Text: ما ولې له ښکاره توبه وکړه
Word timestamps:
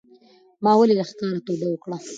ما 0.63 0.71
ولې 0.77 0.93
له 0.99 1.03
ښکاره 1.09 1.39
توبه 1.47 1.67
وکړه 1.69 1.97